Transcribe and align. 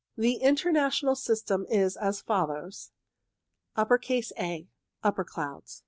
The 0.17 0.37
International 0.37 1.13
system 1.13 1.67
is 1.69 1.95
as 1.95 2.21
follows:— 2.23 2.89
A. 3.77 4.67
Upper 5.03 5.23
clouds. 5.23 5.79